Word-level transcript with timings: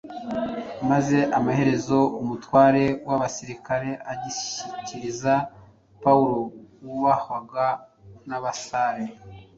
maze 0.89 1.17
amaherezo 1.37 1.97
umutware 2.21 2.83
w’abasirikare 3.07 3.89
agishyikiriza 4.11 5.33
Pawulo 6.03 6.35
wubahwaga 6.85 7.67
n’abasare 8.27 9.03